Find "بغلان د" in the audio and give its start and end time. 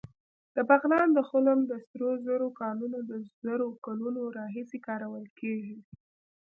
0.69-1.19